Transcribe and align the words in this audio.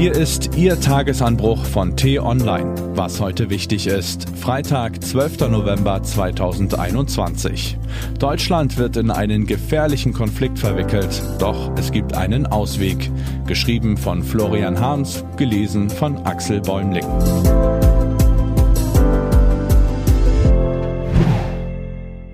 Hier 0.00 0.14
ist 0.14 0.56
Ihr 0.56 0.80
Tagesanbruch 0.80 1.62
von 1.62 1.94
T-Online. 1.94 2.74
Was 2.96 3.20
heute 3.20 3.50
wichtig 3.50 3.86
ist. 3.86 4.30
Freitag, 4.34 5.04
12. 5.04 5.50
November 5.50 6.02
2021. 6.02 7.76
Deutschland 8.18 8.78
wird 8.78 8.96
in 8.96 9.10
einen 9.10 9.44
gefährlichen 9.44 10.14
Konflikt 10.14 10.58
verwickelt, 10.58 11.22
doch 11.38 11.70
es 11.76 11.92
gibt 11.92 12.14
einen 12.14 12.46
Ausweg. 12.46 13.10
Geschrieben 13.46 13.98
von 13.98 14.22
Florian 14.22 14.80
Harms, 14.80 15.22
gelesen 15.36 15.90
von 15.90 16.16
Axel 16.24 16.62
Bäumling. 16.62 17.04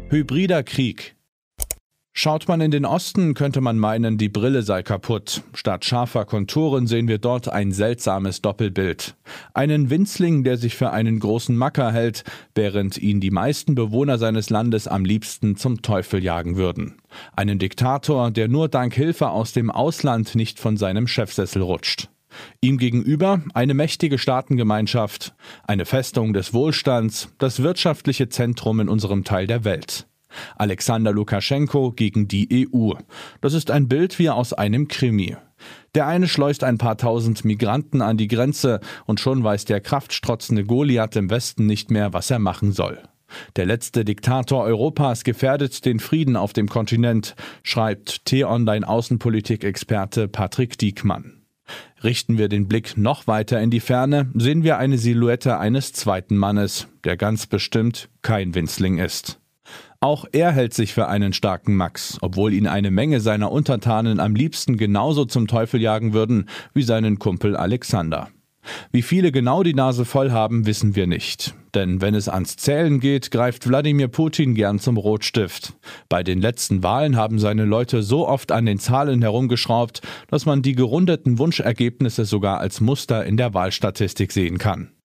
Hybrider 0.09 0.63
Krieg. 0.63 1.16
Schaut 2.19 2.49
man 2.49 2.63
in 2.63 2.71
den 2.71 2.87
Osten, 2.87 3.35
könnte 3.35 3.61
man 3.61 3.79
meinen, 3.79 4.17
die 4.17 4.31
Brille 4.31 4.63
sei 4.63 4.83
kaputt. 4.83 5.43
Statt 5.53 5.85
scharfer 5.85 6.25
Konturen 6.25 6.87
sehen 6.87 7.09
wir 7.09 7.19
dort 7.19 7.47
ein 7.53 7.73
seltsames 7.73 8.41
Doppelbild. 8.41 9.17
Einen 9.53 9.91
Winzling, 9.91 10.43
der 10.43 10.57
sich 10.57 10.77
für 10.77 10.93
einen 10.93 11.21
großen 11.21 11.55
Macker 11.55 11.93
hält, 11.93 12.25
während 12.55 12.97
ihn 12.97 13.21
die 13.21 13.31
meisten 13.31 13.75
Bewohner 13.75 14.17
seines 14.17 14.49
Landes 14.49 14.89
am 14.89 15.05
liebsten 15.05 15.57
zum 15.57 15.83
Teufel 15.83 16.25
jagen 16.25 16.57
würden. 16.57 16.95
Einen 17.37 17.59
Diktator, 17.59 18.31
der 18.31 18.49
nur 18.49 18.69
dank 18.71 18.95
Hilfe 18.95 19.29
aus 19.29 19.53
dem 19.53 19.71
Ausland 19.71 20.35
nicht 20.35 20.59
von 20.59 20.79
seinem 20.79 21.09
Chefsessel 21.09 21.61
rutscht. 21.61 22.09
Ihm 22.63 22.79
gegenüber 22.79 23.43
eine 23.53 23.75
mächtige 23.75 24.17
Staatengemeinschaft, 24.17 25.35
eine 25.65 25.85
Festung 25.85 26.33
des 26.33 26.55
Wohlstands, 26.55 27.29
das 27.37 27.63
wirtschaftliche 27.63 28.31
Zentrum 28.31 28.81
in 28.81 28.89
unserem 28.89 29.23
Teil 29.23 29.47
der 29.47 29.65
Welt. 29.65 30.07
Alexander 30.57 31.13
Lukaschenko 31.13 31.93
gegen 31.93 32.29
die 32.29 32.69
EU. 32.73 32.93
Das 33.41 33.55
ist 33.55 33.71
ein 33.71 33.89
Bild 33.89 34.19
wie 34.19 34.31
aus 34.31 34.53
einem 34.53 34.89
Krimi. 34.89 35.37
Der 35.95 36.07
eine 36.07 36.29
schleust 36.29 36.65
ein 36.65 36.79
paar 36.79 36.99
tausend 36.99 37.45
Migranten 37.45 38.03
an 38.03 38.17
die 38.17 38.29
Grenze 38.29 38.81
und 39.07 39.21
schon 39.21 39.43
weiß 39.43 39.65
der 39.65 39.81
kraftstrotzende 39.81 40.65
Goliath 40.65 41.17
im 41.17 41.31
Westen 41.31 41.67
nicht 41.67 41.91
mehr, 41.91 42.13
was 42.13 42.31
er 42.31 42.39
machen 42.39 42.73
soll. 42.73 42.99
Der 43.57 43.67
letzte 43.67 44.05
Diktator 44.05 44.63
Europas 44.65 45.25
gefährdet 45.25 45.85
den 45.85 45.99
Frieden 45.99 46.37
auf 46.37 46.53
dem 46.53 46.69
Kontinent, 46.69 47.35
schreibt 47.63 48.25
T-Online 48.27 48.87
Außenpolitik-Experte 48.87 50.29
Patrick 50.29 50.79
Diekmann. 50.79 51.43
Richten 52.05 52.39
wir 52.39 52.49
den 52.49 52.69
Blick 52.69 52.97
noch 52.97 53.27
weiter 53.27 53.61
in 53.61 53.71
die 53.71 53.81
Ferne, 53.81 54.31
sehen 54.35 54.63
wir 54.63 54.79
eine 54.79 54.99
Silhouette 54.99 55.59
eines 55.59 55.93
zweiten 55.93 56.37
Mannes, 56.37 56.87
der 57.05 57.17
ganz 57.17 57.47
bestimmt 57.47 58.09
kein 58.23 58.55
Winzling 58.55 58.99
ist. 58.99 59.41
Auch 60.01 60.27
er 60.33 60.53
hält 60.53 60.75
sich 60.75 60.93
für 60.93 61.09
einen 61.09 61.33
starken 61.33 61.75
Max, 61.75 62.19
obwohl 62.21 62.53
ihn 62.53 62.67
eine 62.67 62.91
Menge 62.91 63.21
seiner 63.21 63.51
Untertanen 63.51 64.21
am 64.21 64.35
liebsten 64.35 64.77
genauso 64.77 65.25
zum 65.25 65.47
Teufel 65.47 65.81
jagen 65.81 66.13
würden 66.13 66.49
wie 66.75 66.83
seinen 66.83 67.19
Kumpel 67.19 67.57
Alexander. 67.57 68.29
Wie 68.91 69.03
viele 69.03 69.33
genau 69.33 69.63
die 69.63 69.75
Nase 69.75 70.05
voll 70.05 70.33
haben, 70.33 70.67
wissen 70.67 70.97
wir 70.97 71.07
nicht. 71.07 71.55
Denn 71.75 72.01
wenn 72.01 72.15
es 72.15 72.29
ans 72.29 72.57
Zählen 72.57 73.01
geht, 73.01 73.31
greift 73.31 73.69
Wladimir 73.69 74.09
Putin 74.09 74.55
gern 74.55 74.79
zum 74.79 74.97
Rotstift. 74.97 75.75
Bei 76.09 76.23
den 76.23 76.41
letzten 76.41 76.83
Wahlen 76.83 77.17
haben 77.17 77.39
seine 77.39 77.65
Leute 77.65 78.03
so 78.03 78.27
oft 78.27 78.53
an 78.53 78.67
den 78.67 78.79
Zahlen 78.79 79.23
herumgeschraubt, 79.23 80.01
dass 80.29 80.47
man 80.47 80.63
die 80.63 80.75
gerundeten 80.75 81.39
Wunschergebnisse 81.39 82.25
sogar 82.25 82.59
als 82.59 82.81
Muster 82.81 83.25
in 83.25 83.37
der 83.37 83.55
Wahlstatistik 83.55 84.33
sehen 84.33 84.59
kann. 84.59 84.96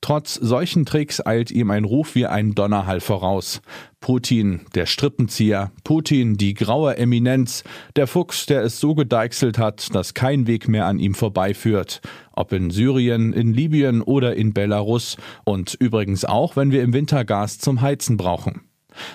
Trotz 0.00 0.34
solchen 0.34 0.86
Tricks 0.86 1.24
eilt 1.24 1.50
ihm 1.50 1.70
ein 1.70 1.84
Ruf 1.84 2.14
wie 2.14 2.26
ein 2.26 2.54
Donnerhall 2.54 3.00
voraus. 3.00 3.60
Putin, 4.00 4.60
der 4.74 4.86
Strippenzieher, 4.86 5.72
Putin, 5.82 6.36
die 6.36 6.54
graue 6.54 6.96
Eminenz, 6.96 7.64
der 7.96 8.06
Fuchs, 8.06 8.46
der 8.46 8.62
es 8.62 8.78
so 8.78 8.94
gedeichselt 8.94 9.58
hat, 9.58 9.94
dass 9.94 10.14
kein 10.14 10.46
Weg 10.46 10.68
mehr 10.68 10.86
an 10.86 10.98
ihm 10.98 11.14
vorbeiführt. 11.14 12.00
Ob 12.32 12.52
in 12.52 12.70
Syrien, 12.70 13.32
in 13.32 13.52
Libyen 13.52 14.02
oder 14.02 14.36
in 14.36 14.54
Belarus 14.54 15.16
und 15.44 15.74
übrigens 15.74 16.24
auch, 16.24 16.54
wenn 16.54 16.70
wir 16.70 16.82
im 16.82 16.92
Winter 16.92 17.24
Gas 17.24 17.58
zum 17.58 17.80
Heizen 17.80 18.16
brauchen. 18.16 18.62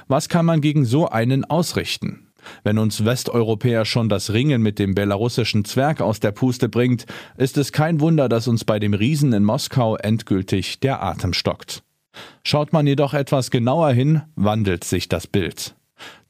Was 0.08 0.30
kann 0.30 0.46
man 0.46 0.62
gegen 0.62 0.86
so 0.86 1.08
einen 1.08 1.46
ausrichten? 1.46 2.28
Wenn 2.64 2.78
uns 2.78 3.06
Westeuropäer 3.06 3.86
schon 3.86 4.10
das 4.10 4.34
Ringen 4.34 4.62
mit 4.62 4.80
dem 4.80 4.96
belarussischen 4.96 5.66
Zwerg 5.66 6.02
aus 6.02 6.20
der 6.20 6.32
Puste 6.32 6.70
bringt, 6.70 7.06
ist 7.38 7.58
es 7.58 7.72
kein 7.72 8.00
Wunder, 8.00 8.30
dass 8.30 8.48
uns 8.48 8.66
bei 8.66 8.80
dem 8.80 8.94
Riesen 8.94 9.34
in 9.34 9.44
Moskau 9.44 9.96
endgültig 9.98 10.80
der 10.80 11.04
Atem 11.04 11.34
stockt. 11.34 11.84
Schaut 12.44 12.74
man 12.74 12.86
jedoch 12.86 13.14
etwas 13.14 13.52
genauer 13.52 13.92
hin, 13.92 14.22
wandelt 14.36 14.84
sich 14.84 15.10
das 15.10 15.28
Bild 15.28 15.76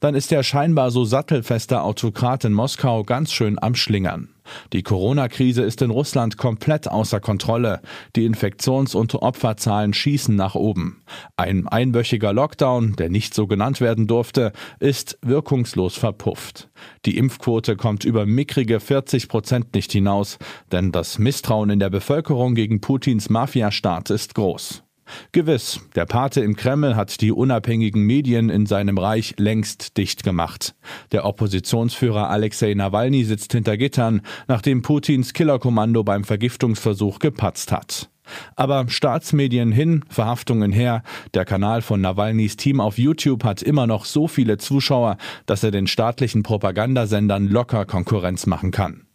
dann 0.00 0.14
ist 0.14 0.30
der 0.30 0.42
scheinbar 0.42 0.90
so 0.90 1.04
sattelfeste 1.04 1.80
Autokrat 1.80 2.44
in 2.44 2.52
Moskau 2.52 3.04
ganz 3.04 3.32
schön 3.32 3.58
am 3.62 3.74
Schlingern. 3.74 4.28
Die 4.74 4.82
Corona-Krise 4.82 5.62
ist 5.62 5.80
in 5.80 5.90
Russland 5.90 6.36
komplett 6.36 6.88
außer 6.88 7.20
Kontrolle. 7.20 7.80
Die 8.14 8.26
Infektions- 8.26 8.94
und 8.94 9.14
Opferzahlen 9.14 9.94
schießen 9.94 10.36
nach 10.36 10.54
oben. 10.54 11.02
Ein 11.38 11.66
einwöchiger 11.66 12.34
Lockdown, 12.34 12.96
der 12.96 13.08
nicht 13.08 13.32
so 13.32 13.46
genannt 13.46 13.80
werden 13.80 14.06
durfte, 14.06 14.52
ist 14.80 15.18
wirkungslos 15.22 15.96
verpufft. 15.96 16.68
Die 17.06 17.16
Impfquote 17.16 17.76
kommt 17.76 18.04
über 18.04 18.26
mickrige 18.26 18.80
40 18.80 19.28
Prozent 19.28 19.74
nicht 19.74 19.92
hinaus, 19.92 20.38
denn 20.70 20.92
das 20.92 21.18
Misstrauen 21.18 21.70
in 21.70 21.78
der 21.78 21.90
Bevölkerung 21.90 22.54
gegen 22.54 22.82
Putins 22.82 23.30
Mafiastaat 23.30 24.10
ist 24.10 24.34
groß. 24.34 24.84
Gewiss, 25.32 25.80
der 25.94 26.06
Pate 26.06 26.40
im 26.40 26.56
Kreml 26.56 26.96
hat 26.96 27.20
die 27.20 27.32
unabhängigen 27.32 28.02
Medien 28.02 28.50
in 28.50 28.66
seinem 28.66 28.98
Reich 28.98 29.34
längst 29.38 29.96
dicht 29.96 30.22
gemacht. 30.22 30.74
Der 31.12 31.24
Oppositionsführer 31.24 32.30
Alexei 32.30 32.74
Nawalny 32.74 33.24
sitzt 33.24 33.52
hinter 33.52 33.76
Gittern, 33.76 34.22
nachdem 34.48 34.82
Putins 34.82 35.32
Killerkommando 35.32 36.04
beim 36.04 36.24
Vergiftungsversuch 36.24 37.18
gepatzt 37.18 37.72
hat. 37.72 38.10
Aber 38.56 38.88
Staatsmedien 38.88 39.70
hin, 39.70 40.04
Verhaftungen 40.08 40.72
her, 40.72 41.02
der 41.34 41.44
Kanal 41.44 41.82
von 41.82 42.00
Nawalnys 42.00 42.56
Team 42.56 42.80
auf 42.80 42.98
YouTube 42.98 43.44
hat 43.44 43.62
immer 43.62 43.86
noch 43.86 44.04
so 44.06 44.28
viele 44.28 44.56
Zuschauer, 44.56 45.18
dass 45.46 45.62
er 45.62 45.70
den 45.70 45.86
staatlichen 45.86 46.42
Propagandasendern 46.42 47.48
locker 47.48 47.84
Konkurrenz 47.84 48.46
machen 48.46 48.70
kann. 48.70 49.06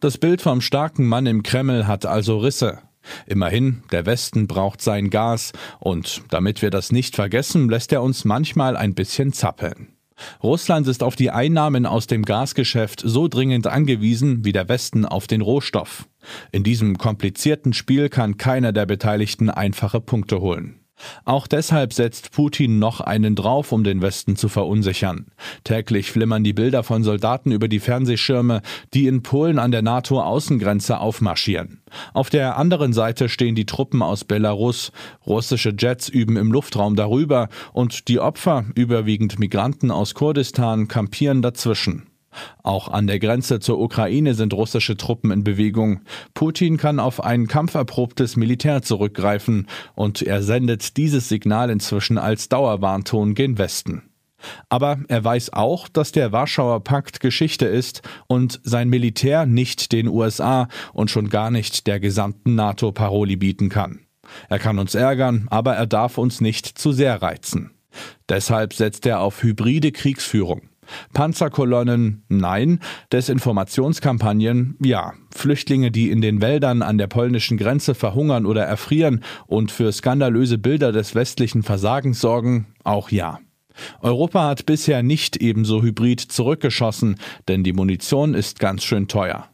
Das 0.00 0.18
Bild 0.18 0.42
vom 0.42 0.60
starken 0.60 1.06
Mann 1.06 1.26
im 1.26 1.42
Kreml 1.42 1.86
hat 1.86 2.06
also 2.06 2.38
Risse. 2.38 2.80
Immerhin, 3.26 3.82
der 3.92 4.06
Westen 4.06 4.46
braucht 4.46 4.80
sein 4.82 5.10
Gas, 5.10 5.52
und 5.80 6.22
damit 6.30 6.62
wir 6.62 6.70
das 6.70 6.92
nicht 6.92 7.16
vergessen, 7.16 7.68
lässt 7.68 7.92
er 7.92 8.02
uns 8.02 8.24
manchmal 8.24 8.76
ein 8.76 8.94
bisschen 8.94 9.32
zappeln. 9.32 9.88
Russland 10.42 10.86
ist 10.86 11.02
auf 11.02 11.16
die 11.16 11.30
Einnahmen 11.30 11.86
aus 11.86 12.06
dem 12.06 12.22
Gasgeschäft 12.22 13.02
so 13.04 13.28
dringend 13.28 13.66
angewiesen 13.66 14.44
wie 14.44 14.52
der 14.52 14.68
Westen 14.68 15.04
auf 15.04 15.26
den 15.26 15.40
Rohstoff. 15.40 16.08
In 16.52 16.62
diesem 16.62 16.98
komplizierten 16.98 17.72
Spiel 17.72 18.08
kann 18.08 18.36
keiner 18.36 18.72
der 18.72 18.86
Beteiligten 18.86 19.50
einfache 19.50 20.00
Punkte 20.00 20.40
holen. 20.40 20.83
Auch 21.24 21.46
deshalb 21.46 21.92
setzt 21.92 22.32
Putin 22.32 22.78
noch 22.78 23.00
einen 23.00 23.34
drauf, 23.34 23.72
um 23.72 23.84
den 23.84 24.02
Westen 24.02 24.36
zu 24.36 24.48
verunsichern. 24.48 25.26
Täglich 25.64 26.10
flimmern 26.10 26.44
die 26.44 26.52
Bilder 26.52 26.82
von 26.82 27.04
Soldaten 27.04 27.52
über 27.52 27.68
die 27.68 27.80
Fernsehschirme, 27.80 28.62
die 28.92 29.06
in 29.06 29.22
Polen 29.22 29.58
an 29.58 29.70
der 29.70 29.82
NATO-Außengrenze 29.82 30.98
aufmarschieren. 30.98 31.82
Auf 32.12 32.30
der 32.30 32.56
anderen 32.58 32.92
Seite 32.92 33.28
stehen 33.28 33.54
die 33.54 33.66
Truppen 33.66 34.02
aus 34.02 34.24
Belarus, 34.24 34.92
russische 35.26 35.74
Jets 35.78 36.08
üben 36.08 36.36
im 36.36 36.52
Luftraum 36.52 36.96
darüber 36.96 37.48
und 37.72 38.08
die 38.08 38.20
Opfer, 38.20 38.64
überwiegend 38.74 39.38
Migranten 39.38 39.90
aus 39.90 40.14
Kurdistan, 40.14 40.88
kampieren 40.88 41.42
dazwischen. 41.42 42.13
Auch 42.62 42.88
an 42.88 43.06
der 43.06 43.18
Grenze 43.18 43.60
zur 43.60 43.80
Ukraine 43.80 44.34
sind 44.34 44.52
russische 44.54 44.96
Truppen 44.96 45.30
in 45.30 45.44
Bewegung. 45.44 46.00
Putin 46.34 46.76
kann 46.76 47.00
auf 47.00 47.22
ein 47.22 47.46
kampferprobtes 47.46 48.36
Militär 48.36 48.82
zurückgreifen 48.82 49.66
und 49.94 50.22
er 50.22 50.42
sendet 50.42 50.96
dieses 50.96 51.28
Signal 51.28 51.70
inzwischen 51.70 52.18
als 52.18 52.48
Dauerwarnton 52.48 53.34
gen 53.34 53.58
Westen. 53.58 54.02
Aber 54.68 54.98
er 55.08 55.24
weiß 55.24 55.52
auch, 55.52 55.88
dass 55.88 56.12
der 56.12 56.32
Warschauer 56.32 56.84
Pakt 56.84 57.20
Geschichte 57.20 57.66
ist 57.66 58.02
und 58.26 58.60
sein 58.62 58.88
Militär 58.88 59.46
nicht 59.46 59.92
den 59.92 60.08
USA 60.08 60.68
und 60.92 61.10
schon 61.10 61.30
gar 61.30 61.50
nicht 61.50 61.86
der 61.86 62.00
gesamten 62.00 62.54
NATO 62.54 62.92
Paroli 62.92 63.36
bieten 63.36 63.68
kann. 63.68 64.00
Er 64.48 64.58
kann 64.58 64.78
uns 64.78 64.94
ärgern, 64.94 65.46
aber 65.50 65.74
er 65.74 65.86
darf 65.86 66.18
uns 66.18 66.40
nicht 66.40 66.66
zu 66.66 66.92
sehr 66.92 67.22
reizen. 67.22 67.70
Deshalb 68.28 68.74
setzt 68.74 69.06
er 69.06 69.20
auf 69.20 69.42
hybride 69.42 69.92
Kriegsführung. 69.92 70.62
Panzerkolonnen, 71.12 72.24
nein. 72.28 72.80
Desinformationskampagnen, 73.12 74.76
ja. 74.82 75.14
Flüchtlinge, 75.34 75.90
die 75.90 76.10
in 76.10 76.20
den 76.20 76.40
Wäldern 76.40 76.82
an 76.82 76.98
der 76.98 77.08
polnischen 77.08 77.58
Grenze 77.58 77.94
verhungern 77.94 78.46
oder 78.46 78.64
erfrieren 78.64 79.22
und 79.46 79.72
für 79.72 79.92
skandalöse 79.92 80.58
Bilder 80.58 80.92
des 80.92 81.14
westlichen 81.14 81.62
Versagens 81.62 82.20
sorgen, 82.20 82.66
auch 82.84 83.10
ja. 83.10 83.40
Europa 84.00 84.46
hat 84.46 84.66
bisher 84.66 85.02
nicht 85.02 85.36
ebenso 85.38 85.82
hybrid 85.82 86.20
zurückgeschossen, 86.20 87.16
denn 87.48 87.64
die 87.64 87.72
Munition 87.72 88.34
ist 88.34 88.58
ganz 88.60 88.84
schön 88.84 89.08
teuer. 89.08 89.48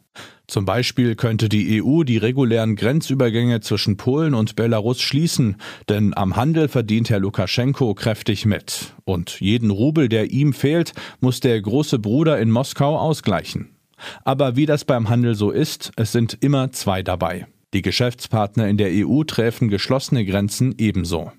Zum 0.51 0.65
Beispiel 0.65 1.15
könnte 1.15 1.47
die 1.47 1.81
EU 1.81 2.03
die 2.03 2.17
regulären 2.17 2.75
Grenzübergänge 2.75 3.61
zwischen 3.61 3.95
Polen 3.95 4.33
und 4.33 4.57
Belarus 4.57 4.99
schließen, 4.99 5.55
denn 5.87 6.13
am 6.13 6.35
Handel 6.35 6.67
verdient 6.67 7.09
Herr 7.09 7.21
Lukaschenko 7.21 7.93
kräftig 7.93 8.45
mit. 8.45 8.93
Und 9.05 9.39
jeden 9.39 9.71
Rubel, 9.71 10.09
der 10.09 10.31
ihm 10.31 10.51
fehlt, 10.51 10.91
muss 11.21 11.39
der 11.39 11.61
große 11.61 11.99
Bruder 11.99 12.37
in 12.37 12.51
Moskau 12.51 12.99
ausgleichen. 12.99 13.77
Aber 14.25 14.57
wie 14.57 14.65
das 14.65 14.83
beim 14.83 15.07
Handel 15.07 15.35
so 15.35 15.51
ist, 15.51 15.93
es 15.95 16.11
sind 16.11 16.37
immer 16.41 16.73
zwei 16.73 17.01
dabei. 17.01 17.47
Die 17.73 17.81
Geschäftspartner 17.81 18.67
in 18.67 18.75
der 18.75 18.89
EU 18.91 19.23
treffen 19.23 19.69
geschlossene 19.69 20.25
Grenzen 20.25 20.75
ebenso. 20.77 21.31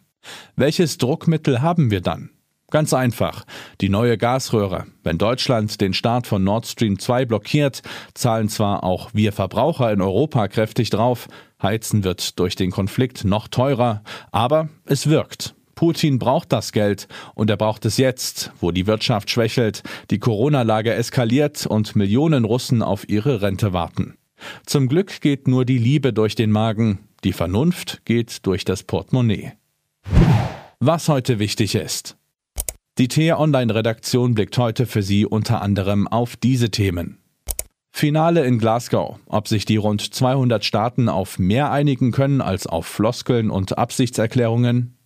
Welches 0.56 0.96
Druckmittel 0.96 1.60
haben 1.60 1.90
wir 1.90 2.00
dann? 2.00 2.30
Ganz 2.72 2.94
einfach. 2.94 3.44
Die 3.82 3.90
neue 3.90 4.16
Gasröhre. 4.16 4.86
Wenn 5.02 5.18
Deutschland 5.18 5.82
den 5.82 5.92
Start 5.92 6.26
von 6.26 6.42
Nord 6.42 6.66
Stream 6.66 6.98
2 6.98 7.26
blockiert, 7.26 7.82
zahlen 8.14 8.48
zwar 8.48 8.82
auch 8.82 9.10
wir 9.12 9.32
Verbraucher 9.32 9.92
in 9.92 10.00
Europa 10.00 10.48
kräftig 10.48 10.88
drauf, 10.88 11.28
heizen 11.62 12.02
wird 12.02 12.38
durch 12.38 12.56
den 12.56 12.70
Konflikt 12.70 13.26
noch 13.26 13.48
teurer, 13.48 14.02
aber 14.30 14.70
es 14.86 15.06
wirkt. 15.06 15.54
Putin 15.74 16.18
braucht 16.18 16.50
das 16.50 16.72
Geld 16.72 17.08
und 17.34 17.50
er 17.50 17.58
braucht 17.58 17.84
es 17.84 17.98
jetzt, 17.98 18.52
wo 18.58 18.70
die 18.70 18.86
Wirtschaft 18.86 19.28
schwächelt, 19.28 19.82
die 20.10 20.18
Corona-Lage 20.18 20.94
eskaliert 20.94 21.66
und 21.66 21.94
Millionen 21.94 22.46
Russen 22.46 22.82
auf 22.82 23.06
ihre 23.06 23.42
Rente 23.42 23.74
warten. 23.74 24.16
Zum 24.64 24.88
Glück 24.88 25.20
geht 25.20 25.46
nur 25.46 25.66
die 25.66 25.78
Liebe 25.78 26.14
durch 26.14 26.36
den 26.36 26.50
Magen, 26.50 27.00
die 27.22 27.34
Vernunft 27.34 28.00
geht 28.06 28.46
durch 28.46 28.64
das 28.64 28.82
Portemonnaie. 28.82 29.52
Was 30.80 31.10
heute 31.10 31.38
wichtig 31.38 31.74
ist. 31.74 32.16
Die 32.98 33.08
T-Online-Redaktion 33.08 34.34
blickt 34.34 34.58
heute 34.58 34.84
für 34.84 35.02
Sie 35.02 35.24
unter 35.24 35.62
anderem 35.62 36.06
auf 36.06 36.36
diese 36.36 36.70
Themen. 36.70 37.16
Finale 37.90 38.44
in 38.44 38.58
Glasgow. 38.58 39.18
Ob 39.26 39.48
sich 39.48 39.64
die 39.64 39.76
rund 39.76 40.12
200 40.12 40.62
Staaten 40.62 41.08
auf 41.08 41.38
mehr 41.38 41.70
einigen 41.70 42.12
können 42.12 42.42
als 42.42 42.66
auf 42.66 42.86
Floskeln 42.86 43.50
und 43.50 43.78
Absichtserklärungen? 43.78 44.98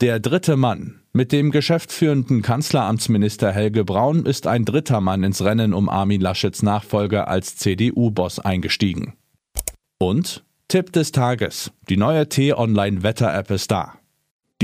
Der 0.00 0.18
dritte 0.18 0.56
Mann. 0.56 1.02
Mit 1.12 1.30
dem 1.30 1.52
geschäftsführenden 1.52 2.42
Kanzleramtsminister 2.42 3.52
Helge 3.52 3.84
Braun 3.84 4.26
ist 4.26 4.48
ein 4.48 4.64
dritter 4.64 5.00
Mann 5.00 5.22
ins 5.22 5.44
Rennen 5.44 5.72
um 5.72 5.88
Armin 5.88 6.20
Laschets 6.20 6.64
Nachfolger 6.64 7.28
als 7.28 7.56
CDU-Boss 7.56 8.40
eingestiegen. 8.40 9.14
Und 9.98 10.44
Tipp 10.66 10.92
des 10.92 11.12
Tages. 11.12 11.70
Die 11.88 11.96
neue 11.96 12.28
T-Online-Wetter-App 12.28 13.52
ist 13.52 13.70
da. 13.70 13.94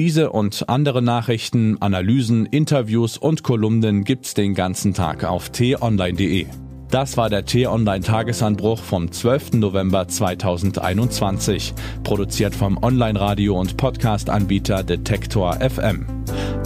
Diese 0.01 0.31
und 0.31 0.71
andere 0.71 1.03
Nachrichten, 1.03 1.77
Analysen, 1.81 2.47
Interviews 2.47 3.19
und 3.19 3.43
Kolumnen 3.43 4.03
gibt's 4.03 4.33
den 4.33 4.55
ganzen 4.55 4.95
Tag 4.95 5.25
auf 5.25 5.51
t-online.de. 5.51 6.47
Das 6.91 7.19
war 7.19 7.29
der 7.29 7.45
T-Online 7.45 8.03
Tagesanbruch 8.03 8.79
vom 8.83 9.13
12. 9.13 9.53
November 9.57 10.09
2021, 10.09 11.75
produziert 12.03 12.55
vom 12.55 12.83
Online-Radio- 12.83 13.61
und 13.61 13.77
Podcast-Anbieter 13.77 14.85
Detektor 14.85 15.57
FM. 15.57 16.07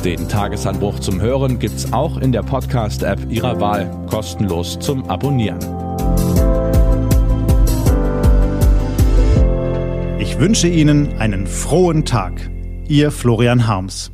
Den 0.05 0.29
Tagesanbruch 0.29 1.01
zum 1.01 1.21
Hören 1.21 1.59
gibt's 1.59 1.93
auch 1.93 2.19
in 2.19 2.31
der 2.31 2.45
Podcast-App 2.45 3.33
Ihrer 3.33 3.59
Wahl, 3.59 3.91
kostenlos 4.09 4.79
zum 4.79 5.11
Abonnieren. 5.11 5.59
Ich 10.21 10.39
wünsche 10.39 10.69
Ihnen 10.69 11.19
einen 11.19 11.49
frohen 11.49 12.05
Tag. 12.05 12.54
Ihr 12.89 13.11
Florian 13.11 13.67
Harms. 13.67 14.14